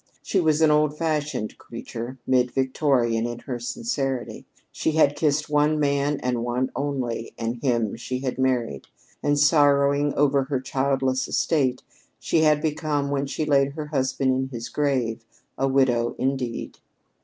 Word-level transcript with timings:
She 0.23 0.39
was 0.39 0.61
an 0.63 0.71
old 0.71 0.97
fashioned 0.97 1.59
creature, 1.59 2.17
mid 2.25 2.49
Victorian 2.49 3.27
in 3.27 3.37
her 3.41 3.59
sincerity. 3.59 4.47
She 4.71 4.93
had 4.93 5.15
kissed 5.15 5.47
one 5.47 5.79
man 5.79 6.19
and 6.21 6.43
one 6.43 6.71
only, 6.75 7.35
and 7.37 7.61
him 7.61 7.91
had 7.91 7.99
she 7.99 8.35
married, 8.39 8.87
and 9.21 9.37
sorrowing 9.37 10.15
over 10.15 10.45
her 10.45 10.59
childless 10.59 11.27
estate 11.27 11.83
she 12.17 12.39
had 12.41 12.63
become, 12.63 13.11
when 13.11 13.27
she 13.27 13.45
laid 13.45 13.73
her 13.73 13.85
husband 13.85 14.31
in 14.33 14.49
his 14.49 14.69
grave, 14.69 15.23
"a 15.55 15.67
widow 15.67 16.15
indeed." 16.17 16.79